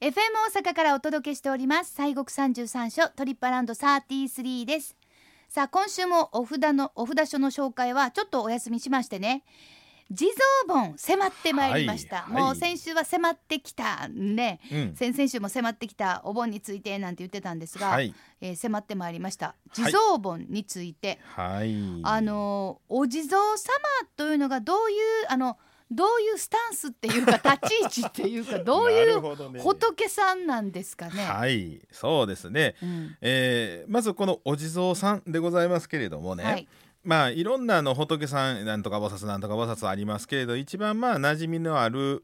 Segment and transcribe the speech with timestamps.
[0.00, 0.14] FM
[0.54, 1.94] 大阪からお届けしております。
[1.94, 4.96] 西国三十三所トリップアラウンド33です。
[5.50, 9.44] さあ今週もお札のお札書の紹介はちょっとお休みしましてね。
[10.10, 10.24] 地
[10.66, 12.42] 蔵盆迫ってまいりました、はいはい。
[12.44, 14.96] もう先週は迫ってきたね、うん。
[14.96, 18.14] 先々週も迫ってきたお盆についてなんて言ってたんですが、はい。
[18.40, 19.54] えー迫ってまいりました。
[19.74, 19.92] 地はい。
[19.92, 21.76] 蔵盆について、はい。
[22.04, 23.54] あのお地蔵様
[24.16, 25.58] というのがどういうあの
[25.90, 29.20] どういうスタンスっていうか立ち位置っていうかどういう
[29.58, 31.24] 仏さんなんですかね。
[31.24, 33.16] はいそうですね、うん。
[33.20, 36.68] えーまずこのお地蔵さんでございますけれどもね、はい
[37.02, 42.20] まあいろんなあの仏さんなんとか菩薩なんとか菩薩ありますけれど一番まあ馴染みのある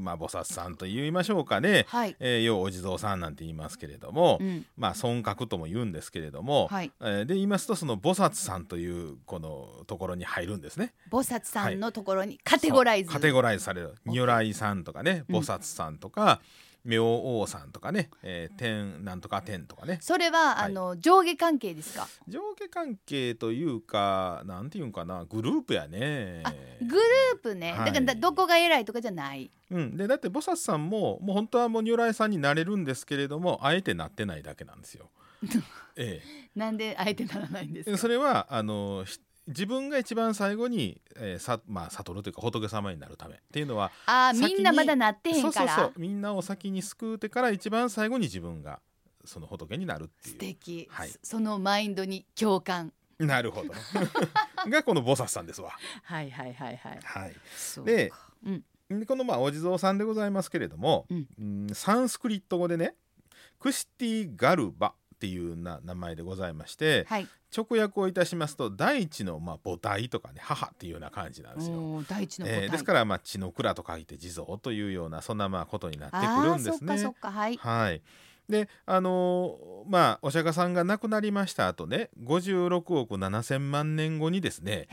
[0.00, 2.16] まあ菩薩さんと言いましょうかね、はい。
[2.18, 4.66] えー、要はお地蔵さんなんて言いますけれども、うん。
[4.76, 6.90] まあ尊格とも言うんですけれども、はい。
[7.00, 10.92] えーで言いますとその菩薩さんというこのところに入るんですね。
[11.10, 13.94] 菩薩さんのところにカテゴライズ、そうカテゴライズされる。
[14.06, 15.36] 如来さんとかねうん。
[15.36, 16.40] 菩薩さんとか、
[16.84, 22.08] 明王さんとかね、えー天なんとか天とかねそれは、はいあの上下関係ですか？
[22.28, 26.50] 上下関係というかなんていうんかなグループやねあ
[26.80, 29.50] グループね、はいだからだどこが偉いとかじゃない。
[29.70, 35.10] うん、でだって菩薩さんももう本当はもう如来さんになれるんですけれどもあえてなってないだけなんですよ。
[35.96, 36.20] え
[36.56, 37.96] なんであえてならないんです。
[37.96, 45.52] それはあのひ自分が一番最後に、えーさまあ、悟るというか仏様になるためっていうのはあみんなまだなってへんから。
[45.52, 48.80] そうそうそうみんなを先に救うてから一番最後に自分が
[49.24, 50.38] その仏になるって素いう。
[50.38, 52.92] 敵、はいそそのマインドに共感。
[53.18, 53.70] なるほど
[54.70, 55.72] がこの菩薩さんですわ。
[56.04, 57.00] はいはいはいはい。
[57.02, 57.34] はい、
[57.84, 62.94] でかうんでこのまあお地蔵さんでございますけれども、うんうんサンスクリット語でね
[63.58, 67.28] クシティ・ガルバっていうな名前でございましてはい。
[67.54, 72.02] 直訳をいたしますと大地のまあ母体とかね母っていうような感じなんですよ。
[72.08, 77.12] 大地の答え、えーですからまあ地の蔵と書いて地蔵というようなそんなまあことになってくるんですね。
[77.20, 77.56] はい。
[77.58, 78.02] はい。
[78.48, 84.88] であのーまあお釈迦さんが亡くなりました後ね56億7,000万年後にですね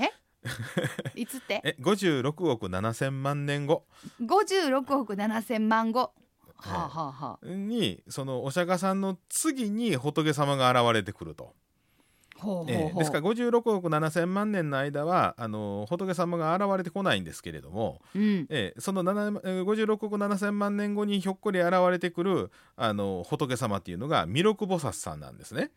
[1.15, 1.61] いつって？
[1.65, 3.85] え56億7,000万年後
[4.21, 6.11] 56億7千万後。
[6.57, 6.73] はい。
[6.73, 11.53] はあ、はあはあ、にそのお釈迦さんの次に仏様が現れてくると、
[12.37, 12.71] ほうほうほう。
[12.71, 25.71] えーですから56億7,000万年の間はあの仏様が現れてこないんですけれども、うん、えーその7えー56億7,000万年後にひょっこり現れてくるあの仏様っていうのが弥勒菩薩さんなんですね。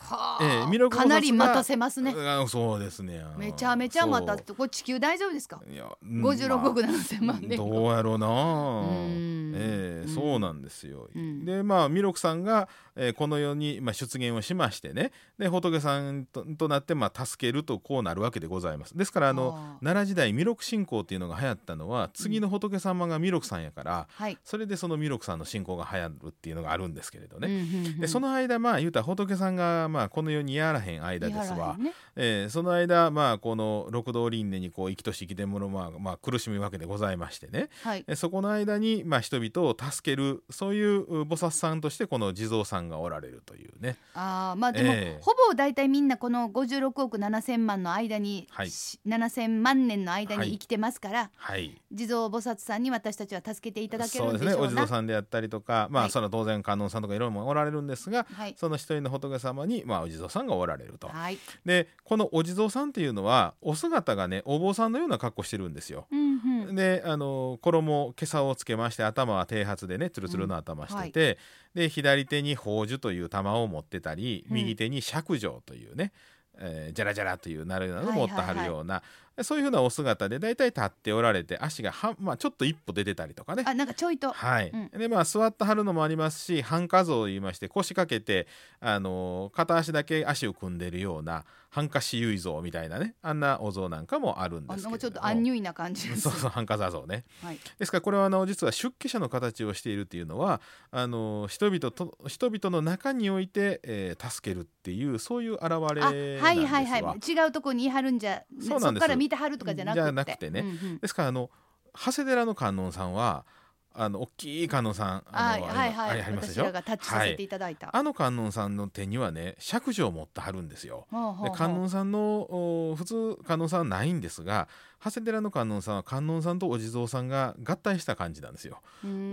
[0.00, 2.14] はええ弥勒菩薩がかなり待たせますね。
[2.16, 3.24] あそうですね。
[3.36, 5.60] めちゃめちゃ待たそせこれ地球大丈夫ですか？
[5.66, 9.52] ういや、うん56億7千万年どうやろうなん。
[9.54, 11.44] ええうんそうなんですよ、うん。
[11.44, 15.12] でまあ弥勒さんが、えーこの世に、まあ、出現をしましてね。
[15.38, 18.96] で仏さんととなって、まあ、助けるとこうなるわけでございます。
[18.96, 19.76] ですからあのあ。
[19.80, 24.38] ー奈良時代弥勒信仰っていうのが流行ったのは次の仏様が弥勒さんやから、はい。
[24.44, 28.00] それでその弥勒さんの信仰が流行るっていうのがあるんですけれどね、うんうんうん。
[28.00, 31.76] でその間まあ言うたら仏さんが、まあ、この世にやらへん間ですわ。
[31.78, 31.92] ね。
[32.16, 37.68] えーその間まあこの六道輪廻にこう生きとし生きてものまあ、まあ、苦しむわけでございましてね。
[37.82, 38.04] はい。
[38.06, 43.96] えそこの間に、まあ、人々を助けるそういうう菩薩さんとしてこの地蔵さんがおられるというね。
[44.14, 48.70] ああまあでも、ええほぼ大体みんなこの56億7千万の間に、はい。
[48.70, 50.48] し7000万年の間はい。
[50.48, 51.80] に生きてますから、はい。
[51.92, 54.82] 地蔵菩薩さんに私たちは助けていただけそうですねお地るんでしょうな。
[54.82, 56.10] 蔵さんであったりとかまあ、はい。
[56.10, 58.54] その当然観音さんとかいろいろもおられるんですがはい。
[58.58, 61.08] その一人の仏様に、まあ、お地蔵さんがおられると。
[61.08, 61.38] はい。
[61.64, 66.06] でこのお地蔵さんっていうのはお姿がねお坊さんのような格好してるんですよ。
[66.10, 66.74] うんうん。
[66.74, 71.38] であの衣今朝をつけまして頭は剃髪でねつるつるの頭してて、
[71.74, 76.12] で左手に宝珠という玉を持ってたり、うん右手に釈上というね、
[76.58, 79.02] えー、ジャラジャラというなるようなのを持ってははいはいはいるような、
[79.44, 83.64] そういうふうなお姿で大体立っておられて足がは、まあ、ちょっと一歩出てたりとかね。
[83.66, 84.32] あなんかちょいと。
[84.32, 88.46] はいうんでまあ座ってはるのもありますし半跏像を言いまして腰掛けて、
[88.80, 96.22] あの片足だけ足を組んでいるような半跏子結像みたいなねあんなお像なんかもあるんであすけれどちょっとアンニュイな感じです。
[96.28, 97.24] そうそう半跏像ね。
[97.42, 97.58] はい。
[97.78, 106.48] ですからこれはあの実は出家者の形をしているっていうのはあの人々と人々の中において、えー助けるっていうそういう現れあなんですわ。
[106.48, 110.02] はいはいはい違うとこにいはるんじゃそうなんですこから見てはるとかじゃなくて。
[110.02, 110.60] じゃなくてね。
[110.60, 110.98] うんうん。
[110.98, 111.50] ですからあの
[111.98, 113.46] 長谷寺の観音さんは
[113.92, 116.22] あの大きい観音さんあはいのはいはい。
[116.22, 116.70] ありますでしょ？
[116.70, 117.48] タッチさせてい。
[117.48, 121.06] ただいた、あの観音さんの手にはね釈状を持ってはるんですよ。
[121.42, 122.42] で観音さんの
[122.90, 124.68] お普通観音さんはないんですが
[125.02, 128.80] 長谷寺の観音さんは観音さんとお地蔵さんが合体した感じなんですよ。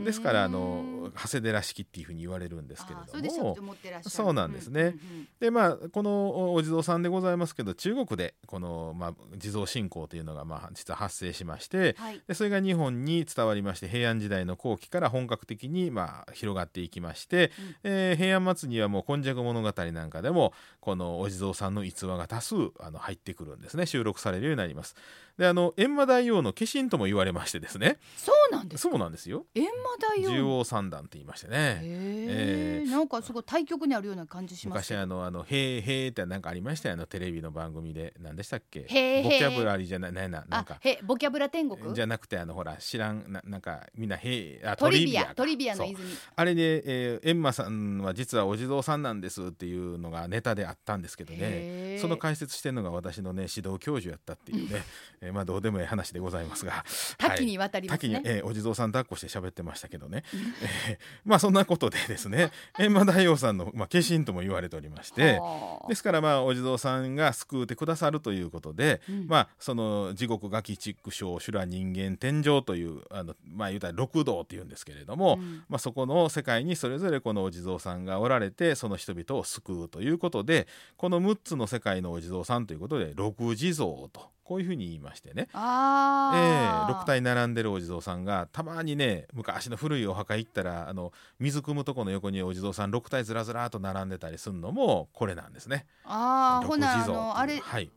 [0.05, 3.55] ですからあのうん長谷寺式っていうふうに言われるんですけれども。
[4.03, 4.33] そう。
[4.33, 4.81] なんですね。
[4.81, 12.21] うんうんうんでまあこのお地蔵さんでございますけど中国でこの、まあ、地蔵信仰というのが、まあ、実は発生しましてはい。
[12.27, 17.75] でそれが日本に伝わりまして平安時代の後期から本格的に、まあ、広がっていきまして、うん。
[17.83, 23.85] えー平安末にはもう「今昔物語」なんかでもこのお地蔵さんの逸話が多数あの入ってくるんですね。
[23.85, 24.95] 収録されるようになります。
[25.37, 27.97] であの閻魔大王の化身とも言われましてですね。
[28.17, 28.89] そうなんですか？
[28.91, 29.45] そうなんですよ。
[29.55, 29.67] 閻魔
[29.99, 31.79] 大十王王三段って言いましてね。
[31.83, 32.89] へええ。
[32.89, 36.93] なんかすごい対局にあるような感じします昔あの「あのへーへー」ってなんかありましたよ。
[36.93, 38.13] あのテレビの番組で。
[38.19, 38.81] 何でしたっけ？
[38.81, 39.23] へーへー。
[39.23, 40.77] ボキャブラリーじゃないないななんあか。
[40.81, 41.93] へボキャブラ天国？
[41.93, 45.25] じゃなくてあのほら知らんななんかみんなへーあトリビア。
[45.27, 45.35] か。
[45.35, 45.97] トリビアの泉。
[46.35, 51.99] あれで、えー、エンマさんは実はお地蔵さんなんですっていうのがネタであったんですけどね。
[52.01, 54.83] その解説してるのが私のね指導教授やったっていうね、
[55.21, 56.85] え ーまあどうでもいい話でございますが。
[57.17, 60.23] 多岐にわたりますね、えーお地蔵さん抱っこして喋ってましたけどね、
[60.87, 62.51] えーまあそんなことでですね。
[62.77, 65.39] 閻魔大王さんの、まあ、化身とも言われておりまして。
[65.39, 65.87] はあ。
[65.87, 69.27] ですからまあお地蔵さんが救うてくださるということで、うん。
[69.27, 75.63] まあその地獄ガキ畜生修羅人間天上というあのまあ言うたら六道っていうんですけれども、うん。
[75.69, 85.43] まあ、そこの世界にそれぞれこのお地蔵さんがおられてその人々を救うということでこの6つの世界のお地蔵さんということで六地蔵とこういうふうに言いましてね。
[85.43, 95.85] ええあー6体並んでるお地蔵さんがたまにね昔の古いお墓行ったらあの水汲むとこの横にお地蔵さん6体ずらずらっと並んでたりするのもこれなんですね。
[96.05, 97.91] あーほなあのあれはい、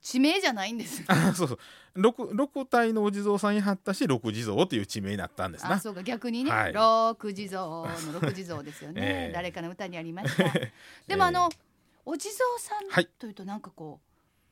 [0.00, 1.02] 地名じゃないんです。
[1.08, 1.58] あ そうそう。
[2.00, 5.72] 6, 6体のお地蔵さんに貼ったし六地蔵という地名になったんですな。
[5.72, 6.72] あそうか逆にね、はい。
[6.72, 7.88] 六地蔵の
[8.20, 10.44] 六地蔵ですよね、 ええ誰かの歌にありました。
[11.08, 11.48] でも あの、
[12.06, 13.04] お地蔵さはい。
[13.04, 14.07] んというとなんかこう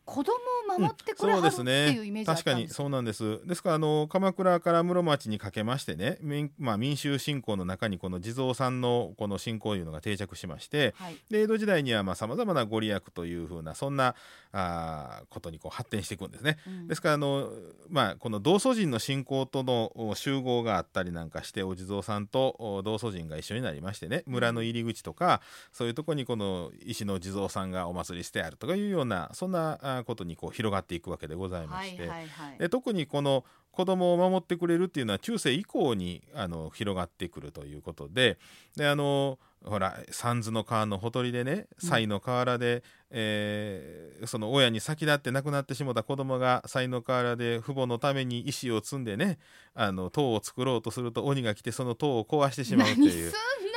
[0.06, 0.32] 子供
[0.75, 3.47] を守ってくれるっていうイメねージ確かにそうなんです。
[3.47, 11.17] ですからあの鎌倉から室町にかけましてね民,、まあ、民衆信仰の中にこの地蔵さんのこの信仰というのが定着しましてはい。
[11.29, 14.14] で江戸時代にはさまざ、まなご利益というふうなそんな
[14.53, 16.56] あーことにこう発展していくんですね。
[16.67, 16.88] うん。
[16.88, 17.50] ですからあの、
[17.91, 25.43] まあ、この道祖神の信仰とのお集合があったりなんかしてお地蔵さんとお道祖神が一緒になりましてね村の入り口とか
[25.73, 38.38] そういうとこにこの石の地蔵さんがお祭りしてあるとかいうようなそんなあことにこう広がっていくわけでございまはいして、はいはいで特にこの子供を守ってくれるっていうのは中世以降にあの広がってくるということで。
[38.75, 41.88] であのほら三途の川のほとりでねうん。
[41.90, 49.38] 西の河原で、えーその親に先立って亡くなってしもた子供が西の河原で父母のために石を積んでね
[49.75, 53.32] あの塔を作ろうとすると鬼が来てその塔を壊してしまうって何いう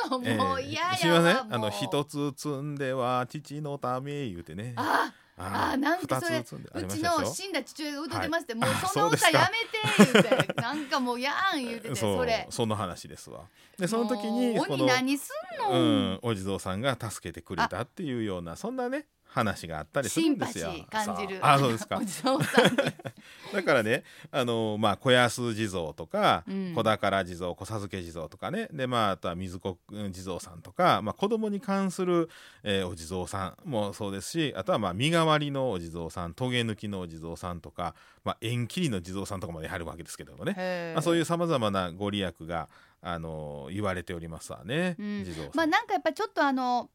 [0.10, 1.54] もう嫌やわ、ーすみません？
[1.54, 4.74] あの一つ積んでは父のため言うてね。
[4.78, 8.62] あああなんかそれうちの死んだ父親が歌ってまして、はい。
[8.62, 9.50] もうあその歌や
[9.98, 12.46] めて言うてなんかもうやん言うてて それ。
[12.50, 13.46] その話ですわ。
[13.78, 15.32] でその時に鬼何す
[15.64, 15.80] んうの、
[16.16, 20.70] ん、お地蔵さんが助けてくれたっていうようなそんなね話があったりするんですよ。
[20.72, 21.40] ー感じる。
[21.42, 21.58] あ。
[21.58, 22.02] そうですか。
[23.54, 26.74] だからねあのまあ小安地蔵とか、うん。
[26.76, 28.68] 小宝地蔵小授地蔵とかね。
[28.74, 29.78] でまああとは水子
[30.12, 32.30] 地蔵さんとか、まあ、子供に関する、
[32.64, 37.94] えーお地蔵さんもそうですしあとはまあ身代わりのお地蔵さんトゲ抜きのお地蔵さんとか、
[38.24, 42.68] まあ、縁切りの地蔵さんとかまでやるわけですけどもね、まあ、そういうさまざまなご利益が
[43.02, 45.24] あの言われておりますわね、うん。
[45.24, 45.52] 地蔵さん。
[45.56, 46.90] まあなんかやっぱりちょっとあの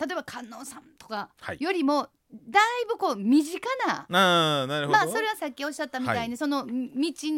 [0.00, 2.08] 例えば観音さんとかはいよりも
[2.50, 4.98] だいぶこう身近なああなるほど。
[4.98, 6.72] まあそれはさっきおっしゃったみたいに、はいその道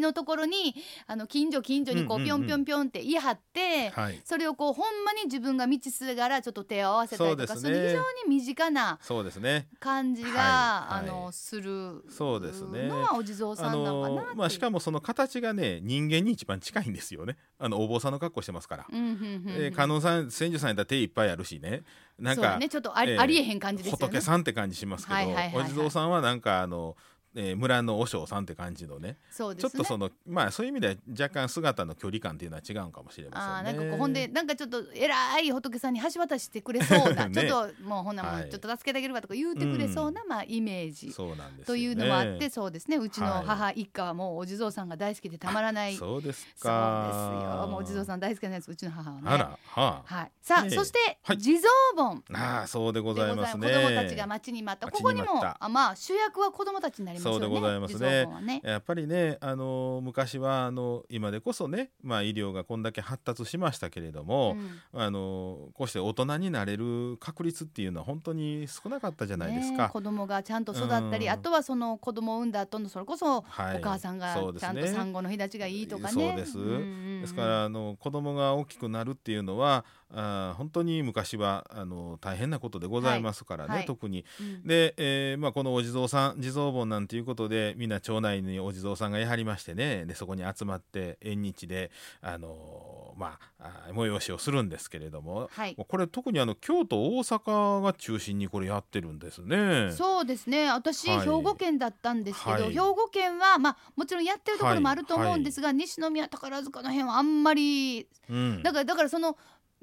[0.01, 0.75] のところに
[1.07, 9.69] あの近所近所にこうぴょんぴょんぴょんって言い張って、はいそれをこうほんまに自分が道すがらちょっと手を合わせたりとかそねその非常に身近なそうですね。
[9.81, 17.37] 感じが、はいあはいのするそうですねのはお地蔵さあんなのかなのまあしかもその形がね人間に一番近いんですよね。
[17.59, 18.87] あのお坊さんの格好してますから。
[18.91, 21.83] うんうんうんうんえー観音さん千住さんやったら手いっぱいあるしね。
[22.19, 22.69] なんか、ね。
[22.69, 23.19] ちょっとあり,、ええ。
[23.19, 24.07] ありえへん感じですよね。
[24.07, 25.65] 仏さんって感じしますけど、はいはいはいはい。
[25.65, 26.97] お地蔵さんはなんかあの、
[27.39, 29.19] えー村の和尚さんって感じのね。
[29.31, 29.71] そうですね。
[29.71, 33.83] ちょっとそのまあそういう意味では若干姿の距離感っていうのは違うんかもしれあませんね。
[33.83, 37.47] ーなんかほんでなんかちょっと偉い仏さんに橋渡ししてくれそうな、 ね。
[37.47, 38.47] ちょっともうほんなもはい。
[38.47, 41.13] んちょっと助けてあげるわとか言うてくれそうな、まあイメージ。
[41.13, 41.77] そうなんですよね。
[41.77, 42.97] というのもあってそうですね。
[42.97, 43.45] うちのはい。
[43.45, 45.95] 母一家はもうお地蔵さんが大好きでたまらない。
[45.97, 47.61] そうそうですですか。
[47.63, 47.67] よ。
[47.69, 50.03] もうお地蔵さん大好きなんですうちの母はねはあ。
[50.05, 50.31] はい。
[50.41, 50.71] さあ、ええ。
[50.71, 51.39] そして、はい。
[51.39, 53.69] 地蔵盆ああそうでございますね。
[53.69, 54.91] 子供たちが待ちに待った。
[54.91, 57.26] ここにもあまあ主役は子供たちになります。
[57.33, 58.27] そうでございますね。
[58.43, 58.61] ね。
[58.65, 64.57] やっぱりねあの昔はあの今でこそね、まあ、医療がこんだけ発達しましたけれども、
[64.93, 65.01] うん。
[65.01, 69.85] あのこうして大人になれる確率っていうのは本当に少なかったじゃないですか。
[69.85, 71.33] ね子供がちゃんと育ったり、うん。
[71.33, 73.79] あとはその子供を産んだ後のそれこそはい。
[73.79, 76.13] お母さんがちゃんと産後の日立ちがいいとかね。
[76.13, 76.59] そうです。
[76.59, 76.79] んうんう
[77.19, 77.21] ん。
[77.23, 83.87] ですからあの子供が大きくなるっていうのはあー本当に昔はあの大変なことでございますからね、はいはい。
[83.87, 84.25] 特に。
[84.41, 84.67] うん。
[84.67, 95.75] で、えーまあ、このお地蔵さん地蔵盆なんていうことでみんな町内にお地蔵さんがやはりましてねでそこに集まって縁日で、あのーまあ、催しをするんですけれども、はい。
[95.77, 99.91] これ特にあの京都大阪が中心にこれやってるんですね。
[99.93, 100.71] そうですね。
[100.71, 101.21] 私、はい。
[101.21, 102.73] 兵庫県だったんですけど、はい。
[102.73, 108.63] 兵庫県は、まあ、もちろんやってるところもあると思うんですが、西宮宝塚の辺はあんまりうん。
[108.63, 109.37] だからだからその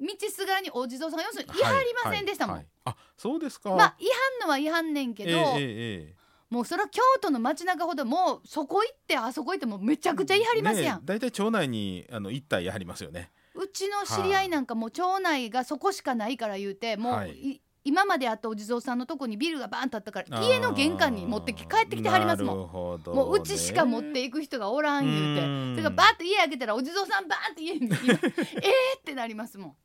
[0.06, 1.38] 道すがらにお地蔵さんが要す。
[1.38, 2.56] るに言い張りませんでしたもん。
[2.56, 2.86] はいはい。
[2.86, 3.70] はいあそうですか。
[3.70, 4.04] まあ違
[4.40, 5.54] 反のは違反ねんけど、ええええ
[6.10, 6.14] え
[6.50, 13.30] もうそれは京都の街中ほどもうそこ行ってあそこ行ってもうめちゃくちゃ言い張りますやん、ね大体町内にあの一体やはりますよね。
[13.54, 17.32] うちの知り合いなんかもう町内がそこしかないから言うてもう、はい。
[17.32, 22.58] い今まであったお地蔵さんのとこにビルがバーンとあったから家の玄関に持ってき帰ってきてはりますもん。
[22.58, 23.12] ね。
[23.12, 25.42] もううちしか持っていく人がおらん言うて。
[25.44, 25.72] うん。
[25.74, 29.76] それからバーッと家開けたらお地蔵さんバーンって家に えーってなりますもん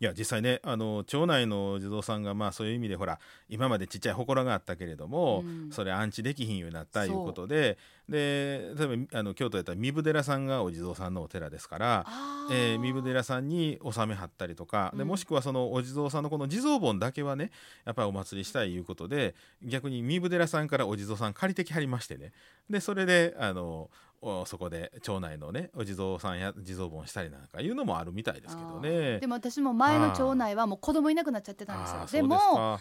[0.00, 3.18] いや実際ねあの町内の地蔵さんがまあそういう意味でほら
[3.48, 5.70] 今までちっちゃい祠があったけれども、うん。
[5.70, 7.22] それ安置できひんようになったいそう。
[7.22, 7.78] うことで
[8.08, 12.04] で例えばあの京都やったら壬生寺さんがお地蔵さんのお寺ですから。
[12.06, 15.08] あえー、壬生寺さんに納めはったりとか、でうん。
[15.08, 17.50] もしくはそのお地蔵さんのこの地蔵盆だけはね
[17.84, 22.32] やっぱりお祭りしたいいうことで逆に壬生寺さんからお地蔵さん借りてきはりましてね。
[22.68, 24.13] でそれであのお
[24.46, 29.20] そこで町内のねお地蔵さんや地蔵盆したりなんかいうのもあるみたいですけどね。
[29.20, 32.22] でも私も前の町内はもう子供いなくなっちゃってたんですよ。
[32.22, 32.80] でも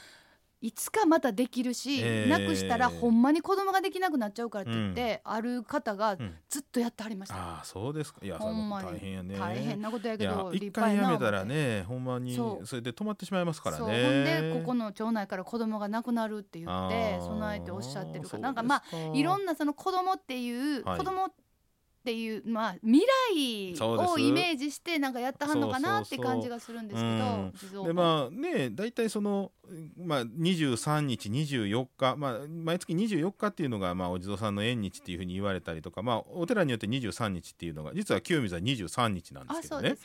[0.64, 2.30] いつかまたできるし、えー。
[2.30, 6.34] なくしたらほんまに子供ができなくなっちゃうからって言って、ある方がうん。
[6.50, 8.20] ずっとやってはりました、ああそうですか。
[8.24, 8.88] いやそれもほんまに。
[8.88, 9.38] 大変やね。
[9.38, 13.80] 大変なことやいやけど一立派やな回やめたらねほんまにそれで止まってしまいますからね。
[13.80, 13.88] そう。
[13.88, 17.26] ほんでここの町内から子供が亡くなるって言あってー。
[17.26, 20.98] 備えておっしゃってるかなんかまあいろんなその子供っていう、はい。
[20.98, 23.02] 子供っていうまあ未
[23.32, 24.12] 来そうです。
[24.12, 26.34] をイメージしてなんかやってはんのかなってそうそうそう。
[26.34, 27.54] 感じがするんですけどうん。
[27.58, 29.52] 地蔵盆でまあね大体その、
[29.98, 39.96] まあ、23日24日、まあ、毎月24日っていうのが、まあ、お地蔵さんの縁日っていうふうに言われたりとか、まあ、お寺によって23日っていうのが実は清水は23日なんですあけどね。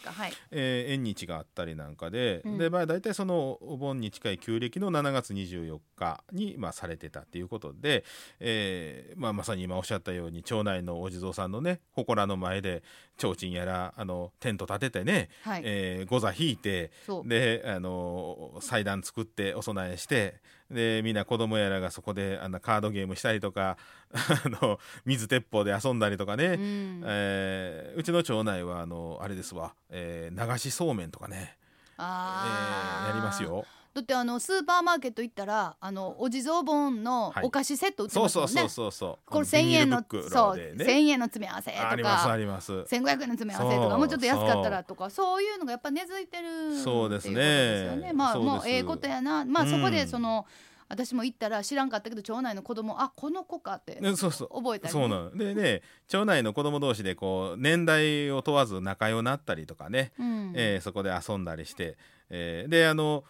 [0.51, 2.59] 縁日があったりなんかで,、うん。
[2.59, 8.05] でまあ、大体そのお盆に近い旧暦の7月24日に、まあ、されてたっていうことで、
[8.41, 12.83] えーまあ、まさに今おっしゃったように町内のお地蔵さんのね祠の前で
[13.19, 16.93] 提灯やらあのテント立ててね、はい、えー、御座引いて
[17.25, 20.41] であの祭壇作ってお供えして
[20.71, 23.77] でみんな子供やらがそこであのカードゲームしたりとか
[24.13, 27.03] あの水鉄砲で遊んだりとかね、うん。
[27.07, 31.57] えーうちの町内はあのあれですわ、えー流しそうめんとかね、
[31.99, 33.65] えーやりますよ。
[33.95, 37.45] だってあのスーパーマーケット行ったらあのお地蔵盆のはい。
[37.45, 39.31] お菓子セット売ってそうますもんね、そうそうそうそう。
[39.31, 40.85] これ1000円のビニール袋そうでね。
[40.85, 42.73] 1000円の詰め合わせとありますあかります。
[42.73, 43.99] 1500円の詰め合わせとか。
[43.99, 47.97] もうちょっと安かったらとかそういうのがやっぱ根付いてるそうですね。
[47.97, 48.13] ね。
[48.13, 49.45] まあもうええことやな。
[49.45, 50.47] まあうんそこでその、
[50.89, 54.49] 私も行ったら知らんかったけど町内の子供あこの子かってねそうそう。
[54.55, 55.37] 覚えたり、ね、そうなの。
[55.37, 60.53] でね町内の子供同士でこう年代を問わず仲良なったりとかね、うん。
[60.57, 61.99] えーそこで遊んだりして、
[62.31, 63.25] えーであの、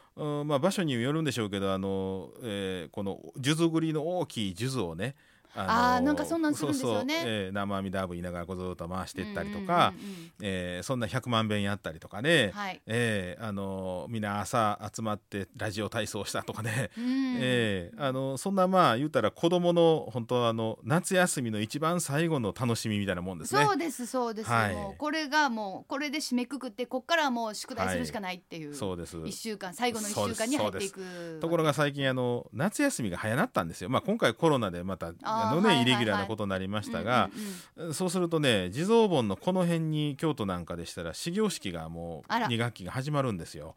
[0.44, 5.14] まあ、場所によるんでしょうけどあの、えーこの数珠繰りの大きい数珠をね
[5.54, 7.14] あーなんかそんなんするんですよね。
[7.14, 7.30] そうそう。
[7.30, 17.36] えー生阿弥陀仏言いながらこうずっと回していったりとか、うんうんえーそんな100万遍やったりとかね、はい、えーあのみんな朝集まってラジオ体操したとかね、うん。
[17.40, 23.64] えーあのそんなまあ言うたら子供の本当はあの夏休みの一番最後の楽しみみたいなもんですね。
[23.64, 24.74] そうですそうです、はい。
[24.74, 29.16] もうこれがもうこれで締めくくってこっからはもう宿題するしかないっていう、そうです。
[29.24, 37.30] 一週間最後の一週間に入っていくところが最近あの夏休みが早なったんですよ、まあ、今回コロナでまたあの、ねイレギュラーなことになりましたが、
[37.92, 42.48] そうするとね地蔵盆のこの辺に京都なんかでしたら始業式がもうあら。
[42.48, 43.74] 2学期が始まるんですよ。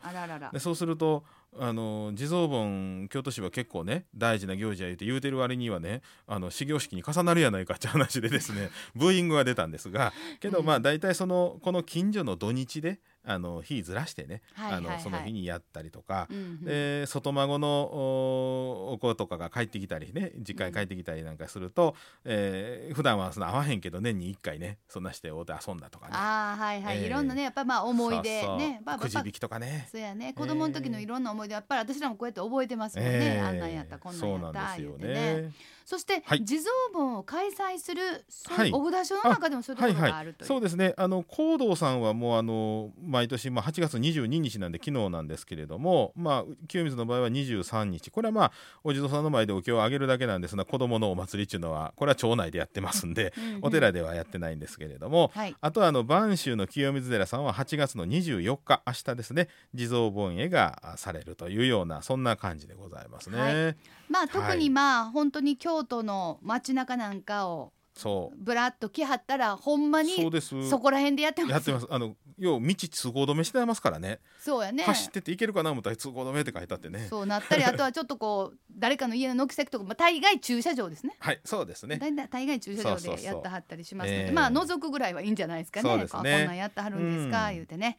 [0.51, 1.23] でそうすると
[1.59, 14.95] あの地蔵盆京都市は結構ね大事な行事や言うて言うてる割にはねあの始業式に重なるやないかって話でですね ブーイングが出たんですがけどまあ大体そのこの近所の土日であの日ずらしてね、はいはいはい。
[14.95, 16.63] あのその日にやったりとか、うんうん。
[16.63, 26.13] で外孫のおお子とかが帰ってきたりね実家に帰ってきたりなんかすると、えー普段はその会わへんけど年に1回ねそんなして会うて遊んだとかね。
[26.15, 28.81] ああはいはい、ええいろんなねやっぱまあ思い出ね。
[28.99, 29.87] くじ引きとかね。
[29.91, 30.33] そうやね。
[30.33, 33.41] 子供の時のいろんな思い思い出やっぱり私らもこうやって覚えてますもんね、ええ。
[33.41, 35.41] あんなんやったこんなんやったそうですよ言うてね。
[35.41, 35.51] ね。
[35.83, 36.45] そして、はい。
[36.45, 38.71] 地蔵盆を開催するそうはい。
[38.71, 40.93] お札所の中でもそういうところがあるという、そうですね。
[40.95, 48.11] あの行道さんはもうあの毎年、まあ、8月22日なんで昨日なんですけれども、まあ、清水の場合は23日。
[48.11, 48.51] これはまあ
[48.83, 53.59] お地蔵さんの前でお経をあげるだけなんですが子どものお祭りっていうのはこれは町内でやってますんで、うんうん。
[53.63, 55.55] お寺ではやってないんですけれども、はい。
[55.59, 63.39] あとはあの播州の清水寺さんは8月の24日明日ですね地蔵盆会があされるというようなそんな感じでございますね。
[63.39, 63.75] はい。
[64.09, 64.59] まあ特はい。
[64.59, 68.43] にまあ、本当に京都の街中なんかをそう。
[68.43, 70.69] ぶらっと来はったらほんまにそうです。
[70.69, 71.51] そこら辺でやってます。
[71.51, 71.87] やってます。
[71.89, 74.19] あの要道通行止めしてますからね。
[74.39, 74.83] そうやね。
[74.83, 77.07] 走ってて行けるかな思ったら通行止めって書いてあってね。
[77.09, 81.15] そうなったりあとは ちょっとこう誰かの家の軒先とか、まあ、大概駐車場ですね。
[81.19, 81.97] はいそうですね。
[81.97, 84.31] 大体大概駐車場でやってはったりしますのでええ。
[84.31, 85.89] まあ覗くぐらいはいいんじゃないですかね。
[85.89, 86.17] そうですね。
[86.17, 87.53] ここんなんやってはるんですか、うん。
[87.53, 87.97] 言うてね。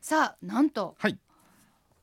[0.00, 1.18] さあなんとはい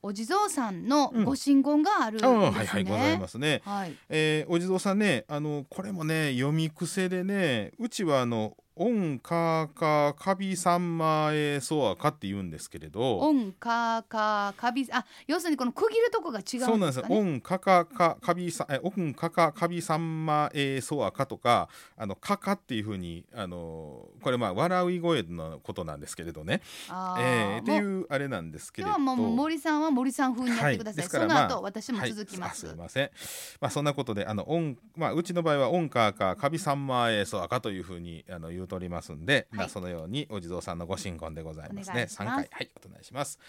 [0.02, 1.26] お地蔵さんのうん。
[1.26, 3.62] ご神言があるんですあね、あはいはいございますね。
[3.66, 3.96] はい。
[4.10, 21.68] えーお地蔵さんねあのこれもね読み癖でねうちはあの「オンカーカーカビサンマエソアカ」って言うんですけれどオンカーカーカビあ要するにこの区切るとこが違そううんなんですオンカカカカビサえオンカカカビサンマエソアカとか
[21.98, 26.62] あのカカっていうふうにあのこれまあ笑い声のことなんですけれどね。
[26.90, 28.96] あーえーってもいううあれなんですけれど。
[28.96, 33.12] 今日はもう森さんは森さん風にやってください、ですからその後、まあ私も続きます、はいあすいません。
[33.60, 39.68] まあそんなことであのオンまあうちの場合はオンカーカカビサンマエソアカというふうにあの言うとおりますんで、まはい。
[39.68, 41.92] あそのようにお地蔵さんのご神言でございますね。
[41.92, 42.16] お願いします。
[42.16, 42.36] 三回。
[42.36, 43.40] はいお願いします。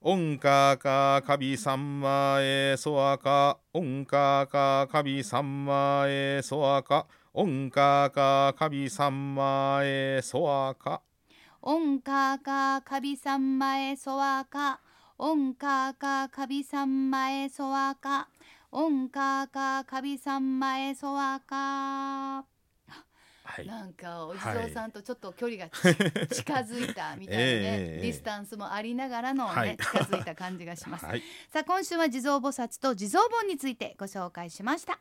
[0.00, 11.02] オンカーカーカビサンマエソアカオンカーカーカビサンマエソアカオンカーカーカビサンマエソアカ
[11.62, 14.80] オンカーカーカビサンマエソワカ
[15.18, 18.28] オンカーカーカビサンマエソワカ
[18.72, 22.49] オンカーカーカビサンマエソワカ
[23.50, 23.66] はい。
[23.66, 27.50] なんかお地蔵さんとちょっと距離がち近づいたみたいなね、
[27.96, 29.76] ええディスタンスもありながらのね、はい。
[29.76, 31.22] 近づいた感じがします、 はい。
[31.52, 34.98] さあ今週は地蔵菩薩と地蔵盆についてご紹介しました